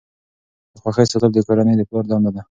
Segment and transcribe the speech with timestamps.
[0.73, 2.39] د خوښۍ ساتل د کورنۍ د پلار دنده ده.